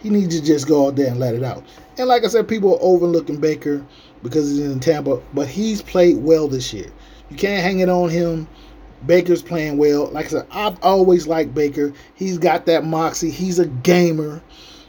[0.00, 1.64] he needs to just go out there and let it out.
[1.96, 3.84] And like I said, people are overlooking Baker
[4.22, 6.90] because he's in Tampa, but he's played well this year.
[7.30, 8.48] You can't hang it on him
[9.06, 10.06] Baker's playing well.
[10.06, 11.92] Like I said, I've always liked Baker.
[12.14, 13.30] He's got that moxie.
[13.30, 14.42] He's a gamer.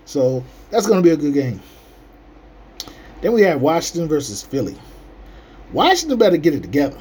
[0.05, 1.61] So that's going to be a good game.
[3.21, 4.77] Then we have Washington versus Philly.
[5.73, 6.97] Washington better get it together.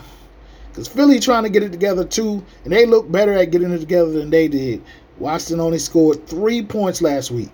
[0.70, 3.78] Because Philly trying to get it together too, and they look better at getting it
[3.78, 4.82] together than they did.
[5.18, 7.50] Washington only scored three points last week.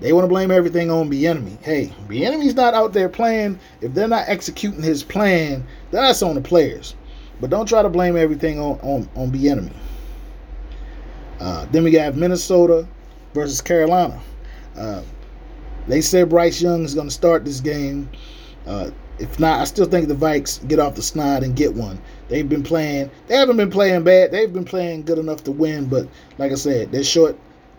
[0.00, 1.62] They want to blame everything on Bieniemy.
[1.62, 3.58] Hey, Bieniemy's not out there playing.
[3.80, 6.94] If they're not executing his plan, that's on the players.
[7.42, 9.72] But don't try to blame everything on on, on Bieniemy.
[11.40, 12.86] Uh, then we got Minnesota
[13.34, 14.20] versus Carolina.
[14.76, 15.02] Uh,
[15.88, 18.08] they said Bryce Young is going to start this game.
[18.64, 22.00] Uh, if not, I still think the Vikes get off the snide and get one.
[22.28, 23.10] They've been playing.
[23.26, 24.30] They haven't been playing bad.
[24.30, 25.86] They've been playing good enough to win.
[25.86, 26.06] But
[26.38, 27.36] like I said, they're short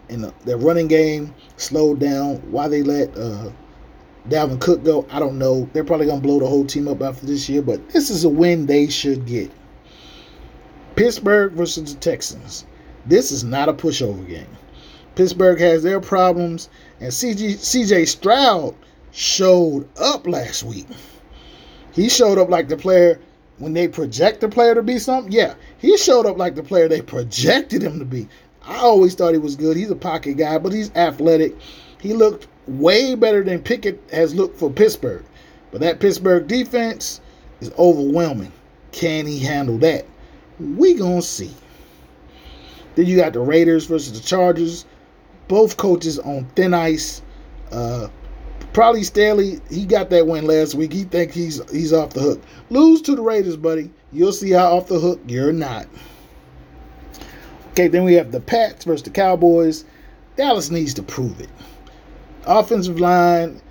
[0.09, 2.35] in the, their running game slowed down.
[2.51, 3.49] Why they let uh,
[4.29, 5.69] Dalvin Cook go, I don't know.
[5.73, 8.23] They're probably going to blow the whole team up after this year, but this is
[8.23, 9.51] a win they should get.
[10.95, 12.65] Pittsburgh versus the Texans.
[13.05, 14.47] This is not a pushover game.
[15.15, 18.75] Pittsburgh has their problems, and CJ Stroud
[19.11, 20.87] showed up last week.
[21.91, 23.19] He showed up like the player
[23.59, 25.31] when they project the player to be something.
[25.31, 28.27] Yeah, he showed up like the player they projected him to be.
[28.65, 29.75] I always thought he was good.
[29.75, 31.55] He's a pocket guy, but he's athletic.
[31.99, 35.23] He looked way better than Pickett has looked for Pittsburgh.
[35.71, 37.19] But that Pittsburgh defense
[37.61, 38.51] is overwhelming.
[38.91, 40.05] Can he handle that?
[40.59, 41.51] We gonna see.
[42.95, 44.85] Then you got the Raiders versus the Chargers.
[45.47, 47.21] Both coaches on thin ice.
[47.71, 48.07] Uh,
[48.71, 50.93] probably Staley, he got that win last week.
[50.93, 52.41] He think he's he's off the hook.
[52.69, 53.89] Lose to the Raiders, buddy.
[54.11, 55.87] You'll see how off the hook you're not.
[57.71, 59.85] Okay, then we have the Pats versus the Cowboys.
[60.35, 61.49] Dallas needs to prove it.
[62.45, 63.61] Offensive line,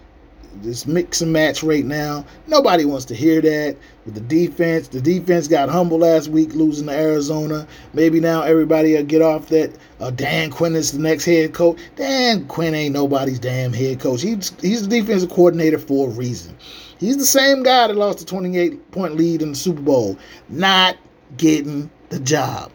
[0.57, 2.25] this mix and match right now.
[2.47, 3.77] Nobody wants to hear that.
[4.05, 7.67] With the defense, the defense got humble last week, losing to Arizona.
[7.95, 9.73] Maybe now everybody will get off that.
[10.01, 11.79] Uh, Dan Quinn is the next head coach.
[11.97, 14.23] Dan Quinn ain't nobody's damn head coach.
[14.23, 16.57] He's he's the defensive coordinator for a reason.
[16.99, 20.97] He's the same guy that lost the 28 point lead in the Super Bowl, not
[21.37, 22.71] getting the job.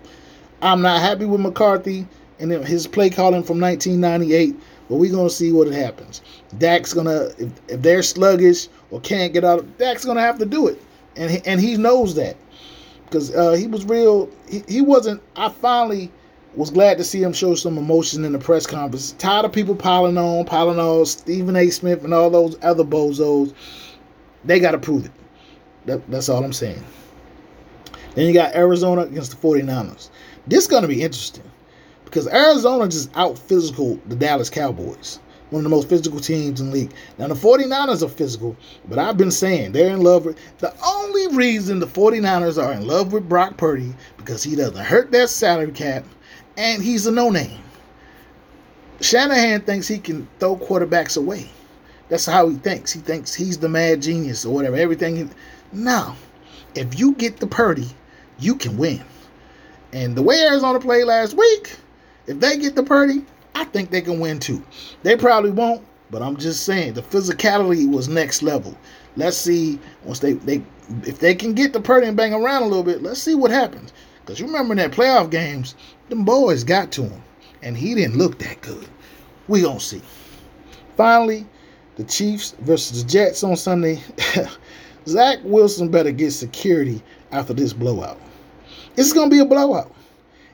[0.61, 2.07] I'm not happy with McCarthy
[2.39, 4.55] and his play calling from 1998,
[4.89, 6.21] but we're to see what happens.
[6.57, 10.67] Dak's to, if, if they're sluggish or can't get out, Dak's to have to do
[10.67, 10.81] it.
[11.15, 12.37] And he, and he knows that
[13.05, 14.29] because uh, he was real.
[14.47, 16.11] He, he wasn't, I finally
[16.55, 19.11] was glad to see him show some emotion in the press conference.
[19.13, 21.69] Tired of people piling on, piling on Stephen A.
[21.69, 23.53] Smith and all those other bozos.
[24.45, 25.11] They got to prove it.
[25.85, 26.83] That, that's all I'm saying.
[28.15, 30.09] Then you got Arizona against the 49ers.
[30.47, 31.43] This is going to be interesting
[32.07, 36.67] because Arizona just out physical the Dallas Cowboys, one of the most physical teams in
[36.67, 36.93] the league.
[37.17, 38.55] Now, the 49ers are physical,
[38.87, 42.87] but I've been saying they're in love with the only reason the 49ers are in
[42.87, 46.05] love with Brock Purdy because he doesn't hurt their salary cap
[46.55, 47.59] and he's a no name.
[49.01, 51.49] Shanahan thinks he can throw quarterbacks away.
[52.07, 52.93] That's how he thinks.
[52.93, 54.77] He thinks he's the mad genius or whatever.
[54.77, 55.29] Everything.
[55.73, 56.15] No.
[56.73, 57.89] If you get the Purdy,
[58.39, 59.03] you can win.
[59.93, 61.75] And the way Arizona played last week,
[62.27, 64.63] if they get the Purdy, I think they can win too.
[65.03, 68.77] They probably won't, but I'm just saying the physicality was next level.
[69.15, 70.61] Let's see once they they
[71.03, 73.01] if they can get the Purdy and bang around a little bit.
[73.01, 73.93] Let's see what happens.
[74.19, 75.75] Because you remember in that playoff games,
[76.09, 77.23] them boys got to him,
[77.63, 78.87] and he didn't look that good.
[79.47, 80.01] We gonna see.
[80.97, 81.45] Finally,
[81.95, 84.01] the Chiefs versus the Jets on Sunday.
[85.07, 88.19] Zach Wilson better get security after this blowout.
[88.97, 89.93] It's to be a blowout.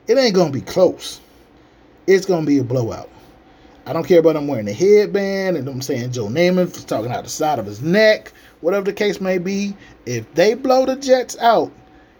[0.06, 1.20] It ain't to be close.
[2.06, 3.08] It's to be a blowout.
[3.86, 7.24] I don't care about him wearing a headband and I'm saying Joe Namath talking out
[7.24, 9.76] the side of his neck, whatever the case may be.
[10.06, 11.70] If they blow the Jets out,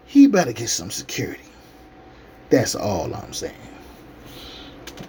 [0.05, 1.41] he better get some security.
[2.51, 3.55] That's all I'm saying.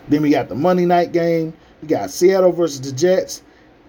[0.07, 1.53] Then we got the Monday night game.
[1.81, 3.43] We got Seattle versus the Jets.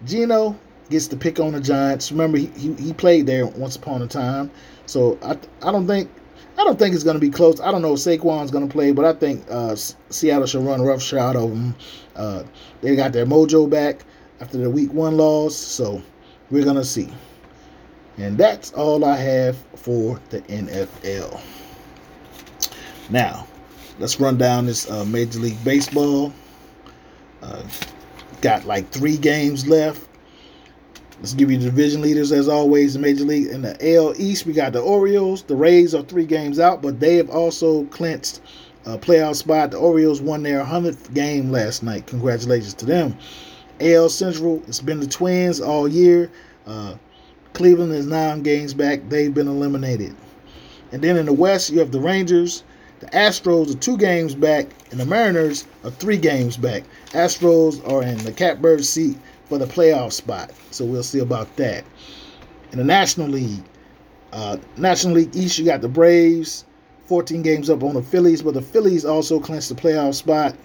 [0.05, 0.59] Gino
[0.91, 2.11] gets to pick on the Giants.
[2.11, 4.51] Remember, he, he, he played there once upon a time.
[4.87, 6.11] So I, I don't think
[6.59, 7.61] I don't think it's going to be close.
[7.61, 10.81] I don't know if Saquon's going to play, but I think uh, Seattle should run
[10.81, 11.75] rough shot over them.
[12.15, 12.45] Uh,
[12.81, 14.05] they got their mojo back
[14.41, 16.03] after the week one loss, so
[16.51, 17.09] we're going to see.
[18.19, 21.41] And that's all I have for the NFL.
[23.11, 23.47] Now,
[23.99, 26.33] let's run down this uh, Major League Baseball.
[27.43, 27.63] Uh,
[28.41, 30.06] got like three games left.
[31.19, 33.47] Let's give you the division leaders as always the Major League.
[33.47, 35.43] In the AL East, we got the Orioles.
[35.43, 38.41] The Rays are three games out, but they have also clinched
[38.85, 39.71] a playoff spot.
[39.71, 42.07] The Orioles won their 100th game last night.
[42.07, 43.17] Congratulations to them.
[43.81, 46.31] AL Central, it's been the Twins all year.
[46.67, 46.97] Uh,
[47.55, 49.01] Cleveland is nine games back.
[49.09, 50.15] They've been eliminated.
[50.93, 52.63] And then in the West, you have the Rangers.
[53.01, 56.85] The Astros are two games back, and the Mariners are three games back.
[57.13, 60.51] Astros are in the catbird seat for the playoff spot.
[60.71, 61.85] So we'll see about that.
[62.73, 63.63] In the National League,
[64.33, 66.65] uh, National League East, you got the Braves,
[67.07, 70.57] 14 games up on the Phillies, but the Phillies also clinched the playoff spot.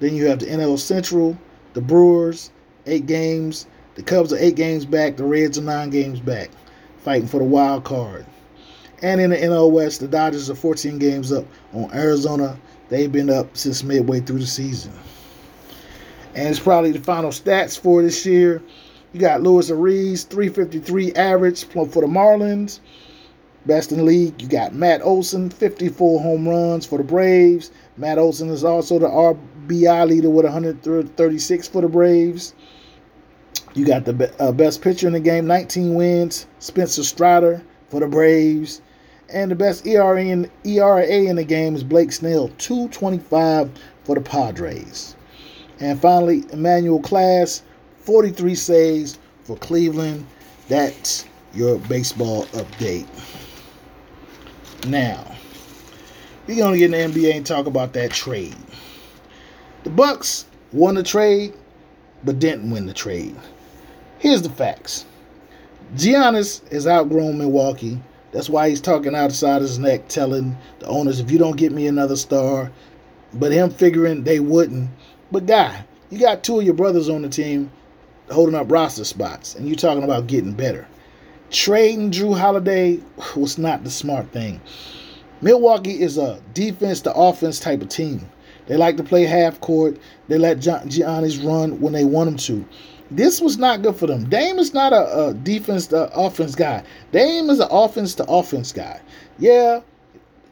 [0.00, 1.36] Then you have the NL Central,
[1.72, 2.50] the Brewers,
[2.86, 3.66] eight games.
[3.94, 5.16] The Cubs are eight games back.
[5.16, 6.50] The Reds are nine games back,
[6.98, 8.26] fighting for the wild card.
[9.02, 12.58] And in the NL West, the Dodgers are 14 games up on Arizona.
[12.88, 14.92] They've been up since midway through the season
[16.34, 18.62] and it's probably the final stats for this year.
[19.12, 22.80] You got Luis Arraez, 353 average for the Marlins.
[23.66, 24.42] Best in the league.
[24.42, 27.70] You got Matt Olson, 54 home runs for the Braves.
[27.96, 32.54] Matt Olson is also the RBI leader with 136 for the Braves.
[33.74, 38.08] You got the uh, best pitcher in the game, 19 wins, Spencer Strider for the
[38.08, 38.82] Braves.
[39.32, 43.70] And the best ERA in, ERA in the game is Blake Snell, 225
[44.04, 45.16] for the Padres.
[45.80, 47.62] And finally, Emmanuel Clase,
[48.00, 50.26] 43 saves for Cleveland.
[50.68, 53.06] That's your baseball update.
[54.86, 55.24] Now,
[56.46, 58.56] we're gonna get in the NBA and talk about that trade.
[59.84, 61.54] The Bucks won the trade,
[62.24, 63.36] but didn't win the trade.
[64.18, 65.04] Here's the facts.
[65.94, 68.00] Giannis has outgrown Milwaukee.
[68.32, 71.86] That's why he's talking outside his neck, telling the owners, if you don't get me
[71.86, 72.72] another star,
[73.34, 74.90] but him figuring they wouldn't.
[75.34, 77.68] But guy, you got two of your brothers on the team
[78.30, 80.86] holding up roster spots, and you're talking about getting better.
[81.50, 83.00] Trading Jrue Holiday
[83.36, 84.60] was not the smart thing.
[85.40, 88.30] Milwaukee is a defense to offense type of team.
[88.66, 89.98] They like to play half court.
[90.28, 92.64] They let Giannis run when they want him to.
[93.10, 94.28] This was not good for them.
[94.30, 96.84] Dame is not a, a defense to offense guy.
[97.10, 99.00] Dame is an offense to offense guy.
[99.40, 99.80] Yeah,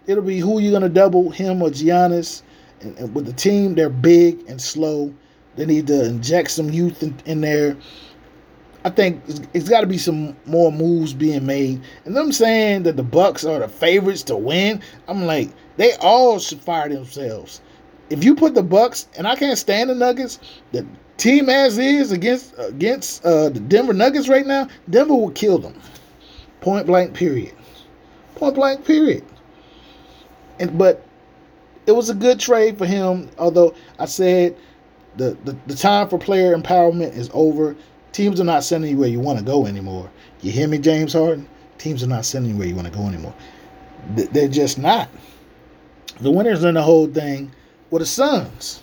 [0.09, 2.43] it'll be who you're gonna double him or Giannis.
[2.83, 5.13] And, and with the team, they're big and slow.
[5.57, 7.77] They need to inject some youth in, in there.
[8.85, 11.81] I think it's, it's got to be some more moves being made.
[12.05, 16.39] And them saying that the Bucks are the favorites to win, I'm like, they all
[16.39, 17.61] should fire themselves.
[18.11, 20.39] If you put the Bucks, and I can't stand the Nuggets,
[20.73, 25.59] the team as is against against uh, the Denver Nuggets right now, Denver will kill
[25.59, 25.81] them.
[26.61, 27.15] Point blank.
[27.15, 27.55] Period.
[28.35, 28.85] Point blank.
[28.85, 29.25] Period.
[30.59, 31.07] And but
[31.87, 33.31] it was a good trade for him.
[33.39, 34.57] Although I said
[35.17, 37.77] the, the, the time for player empowerment is over.
[38.13, 40.11] Teams are not sending you where you want to go anymore.
[40.43, 41.49] You hear me, James Harden?
[41.79, 43.35] Teams are not sending you where you want to go anymore.
[44.15, 45.09] They're just not.
[46.21, 47.53] The winners in the whole thing
[47.91, 48.83] were the Suns.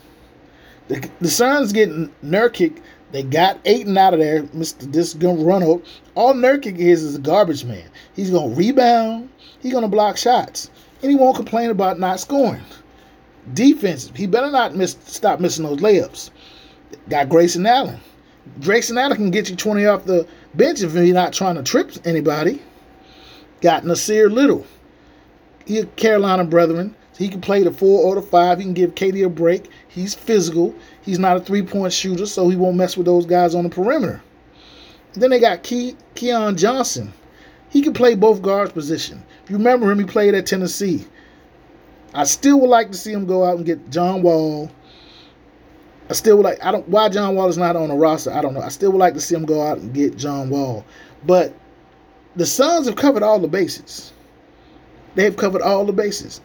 [0.88, 2.80] The, the Suns getting Nurkic.
[3.12, 4.42] They got Ayton out of there.
[4.44, 4.90] Mr.
[4.90, 5.62] This gonna run.
[6.14, 7.88] All Nurkic is is a garbage man.
[8.14, 9.30] He's gonna rebound.
[9.60, 10.70] He's gonna block shots,
[11.02, 12.62] and he won't complain about not scoring.
[13.54, 16.30] Defense, he better not miss stop missing those layups.
[17.08, 18.00] Got Grayson Allen.
[18.60, 21.92] Grayson Allen can get you 20 off the bench if he's not trying to trip
[22.04, 22.60] anybody.
[23.60, 24.66] Got Nassir Little.
[25.66, 26.94] He a Carolina brethren.
[27.16, 28.58] He can play the four or the five.
[28.58, 29.68] He can give KD a break.
[29.88, 30.74] He's physical.
[31.02, 33.68] He's not a three point shooter, so he won't mess with those guys on the
[33.68, 34.22] perimeter.
[35.12, 37.12] Then they got Key, Keon Johnson.
[37.68, 39.22] He can play both guards position.
[39.44, 41.06] If you remember him, he played at Tennessee.
[42.12, 44.70] I still would like to see him go out and get John Wall.
[46.08, 48.42] I still would like I don't why John Wall is not on the roster, I
[48.42, 48.62] don't know.
[48.62, 50.84] I still would like to see him go out and get John Wall.
[51.24, 51.54] But
[52.34, 54.12] the Suns have covered all the bases.
[55.14, 56.40] They've covered all the bases.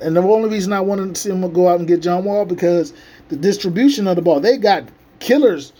[0.00, 2.44] And the only reason I wanted to see him go out and get John Wall
[2.44, 2.92] because
[3.28, 4.40] the distribution of the ball.
[4.40, 4.84] They got
[5.18, 5.72] killers.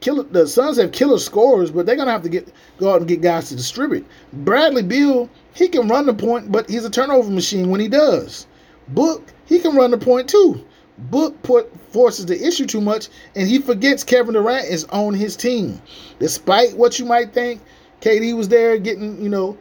[0.00, 3.08] Killer, the Suns have killer scorers, but they're gonna have to get go out and
[3.08, 4.04] get guys to distribute.
[4.32, 8.46] Bradley Beal, he can run the point, but he's a turnover machine when he does.
[8.88, 10.64] Book, he can run the point too.
[10.98, 15.36] Book put forces the issue too much, and he forgets Kevin Durant is on his
[15.36, 15.80] team.
[16.18, 17.60] Despite what you might think,
[18.00, 19.56] KD was there getting, you know,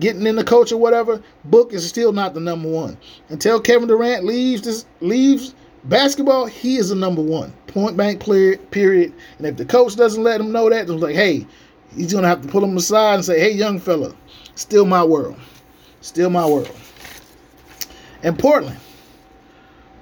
[0.00, 1.22] getting in the coach or whatever.
[1.44, 2.96] Book is still not the number one.
[3.28, 5.54] Until Kevin Durant leaves this leaves
[5.84, 7.52] basketball, he is the number one.
[7.66, 9.12] Point blank player, period.
[9.38, 11.46] And if the coach doesn't let him know that, it's like, hey,
[11.94, 14.14] he's gonna have to pull him aside and say, hey, young fella,
[14.54, 15.36] still my world.
[16.00, 16.74] Still my world.
[18.22, 18.78] And Portland.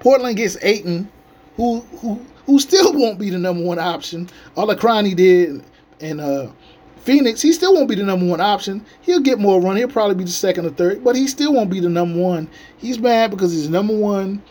[0.00, 1.10] Portland gets Ayton,
[1.56, 4.28] who who who still won't be the number one option.
[4.56, 5.62] All the crying he did
[6.00, 6.50] in uh,
[6.96, 8.84] Phoenix, he still won't be the number one option.
[9.02, 9.76] He'll get more run.
[9.76, 12.48] He'll probably be the second or third, but he still won't be the number one.
[12.78, 14.42] He's mad because he's number one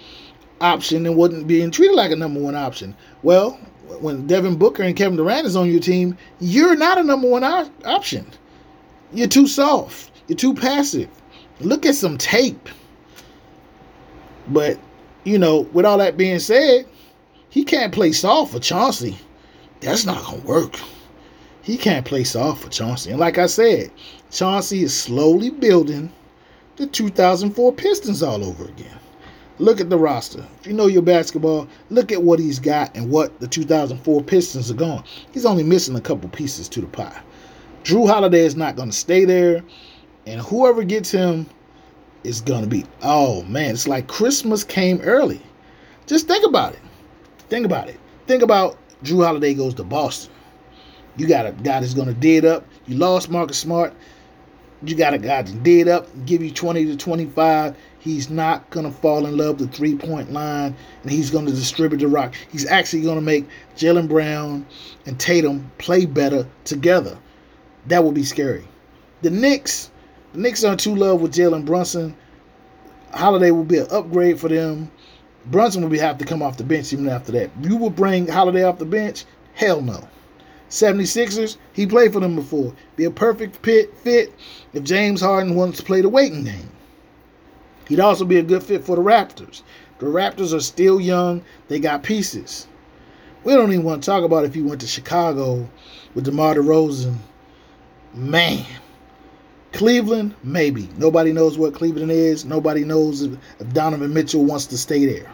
[0.61, 2.95] option and wasn't being treated like a number one option.
[3.23, 3.59] Well,
[3.99, 7.43] when Devin Booker and Kevin Durant is on your team, you're not a number one
[7.43, 8.25] option.
[9.13, 10.11] You're too soft.
[10.27, 11.09] You're too passive.
[11.59, 12.69] Look at some tape.
[14.49, 14.79] But,
[15.23, 16.85] you know, with all that being said,
[17.49, 19.17] he can't play soft for Chauncey.
[19.81, 20.79] That's not going to work.
[21.61, 23.11] He can't play soft for Chauncey.
[23.11, 23.91] And like I said,
[24.31, 26.11] Chauncey is slowly building
[26.77, 28.97] the 2004 Pistons all over again.
[29.59, 30.45] Look at the roster.
[30.59, 34.71] If you know your basketball, look at what he's got and what the 2004 Pistons
[34.71, 35.03] are going.
[35.33, 37.21] He's only missing a couple pieces to the pie.
[37.83, 39.63] Jrue Holiday is not going to stay there,
[40.25, 41.45] and whoever gets him
[42.23, 45.41] is going to be, oh man, it's like Christmas came early.
[46.05, 46.79] Just think about it.
[47.49, 47.99] Think about it.
[48.27, 50.31] Think about Jrue Holiday goes to Boston.
[51.17, 52.65] You got a guy that's going to dig up.
[52.87, 53.93] You lost Marcus Smart.
[54.81, 57.75] You got a guy to dig up, give you 20 to 25.
[57.99, 61.45] He's not going to fall in love with the three point line and he's going
[61.47, 62.33] to distribute the rock.
[62.49, 63.45] He's actually going to make
[63.75, 64.65] Jaylen Brown
[65.05, 67.17] and Tatum play better together.
[67.87, 68.65] That would be scary.
[69.21, 69.91] The Knicks,
[70.33, 72.15] The Knicks are in two love with Jalen Brunson.
[73.11, 74.91] Holiday will be an upgrade for them.
[75.47, 77.49] Brunson will be have to come off the bench even after that.
[77.61, 79.25] You will bring Holiday off the bench?
[79.53, 80.07] Hell no.
[80.69, 82.73] 76ers, he played for them before.
[82.95, 84.31] Be a perfect pit fit
[84.73, 86.69] if James Harden wants to play the waiting game.
[87.87, 89.63] He'd also be a good fit for the Raptors.
[89.97, 91.43] The Raptors are still young.
[91.69, 92.67] They got pieces.
[93.43, 95.67] We don't even want to talk about if he went to Chicago
[96.13, 97.15] with DeMar DeRozan.
[98.13, 98.63] Man.
[99.73, 100.89] Cleveland, maybe.
[100.97, 102.45] Nobody knows what Cleveland is.
[102.45, 103.37] Nobody knows if,
[103.73, 105.31] Donovan Mitchell wants to stay there.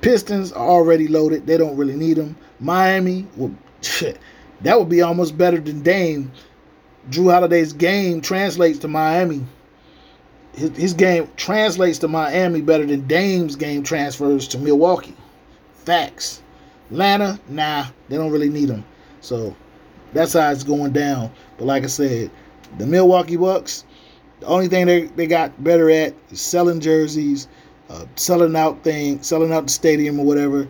[0.00, 1.46] Pistons are already loaded.
[1.46, 2.36] They don't really need them.
[2.60, 3.54] Miami, well,
[4.62, 6.30] that would be almost better than Dame.
[7.10, 9.44] Jrue Holiday's game translates to Miami.
[10.54, 15.16] His, his game translates to Miami better than Dame's game transfers to Milwaukee.
[15.84, 16.42] Facts.
[16.90, 18.84] Atlanta, nah, they don't really need him.
[19.20, 19.56] So
[20.12, 21.30] that's how it's going down.
[21.58, 22.30] But like I said,
[22.78, 23.84] the Milwaukee Bucks,
[24.40, 27.48] the only thing they, they got better at is selling jerseys,
[27.88, 30.68] uh, selling out things, selling out the stadium or whatever.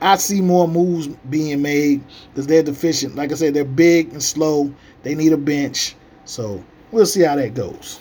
[0.00, 3.16] I see more moves being made because they're deficient.
[3.16, 4.72] Like I said, they're big and slow.
[5.02, 5.96] They need a bench.
[6.24, 6.62] So
[6.92, 7.98] we'll see how that goes.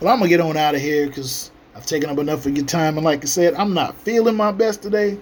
[0.00, 2.56] Well, I'm going to get on out of here because I've taken up enough of
[2.56, 2.96] your time.
[2.98, 5.18] And like I said, I'm not feeling my best today.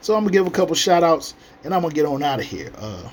[0.00, 2.22] So I'm going to give a couple shout outs and I'm going to get on
[2.22, 2.72] out of here.
[2.78, 3.08] Uh,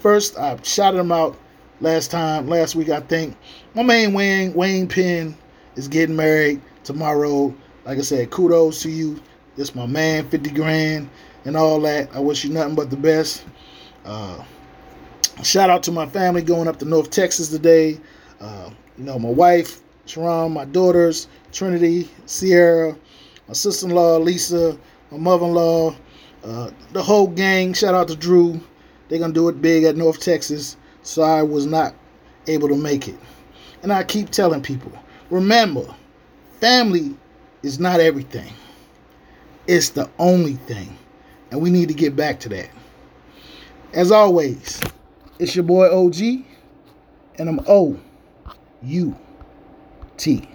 [0.00, 1.36] first, I shouted them out
[1.82, 3.36] last time, last week, I think.
[3.74, 5.36] My main Wayne, Wayne Penn,
[5.74, 7.54] is getting married tomorrow.
[7.84, 9.20] Like I said, kudos to you.
[9.56, 11.10] This my man, 50 grand
[11.44, 12.14] and all that.
[12.14, 13.44] I wish you nothing but the best.
[14.04, 14.42] Uh,
[15.42, 18.00] shout out to my family going up to North Texas today.
[18.40, 22.96] Uh, you know, my wife, Sharon, my daughters, Trinity, Sierra,
[23.48, 24.78] my sister-in-law, Lisa,
[25.10, 25.94] my mother-in-law,
[26.44, 27.72] uh, the whole gang.
[27.74, 28.60] Shout out to Drew.
[29.08, 30.76] They're going to do it big at North Texas.
[31.02, 31.94] So I was not
[32.46, 33.16] able to make it.
[33.82, 34.92] And I keep telling people,
[35.30, 35.82] remember,
[36.60, 37.16] family
[37.62, 38.52] is not everything.
[39.66, 40.96] It's the only thing.
[41.50, 42.70] And we need to get back to that.
[43.92, 44.80] As always,
[45.38, 46.44] it's your boy OG,
[47.38, 47.98] and I'm O
[48.82, 49.16] U
[50.16, 50.48] T.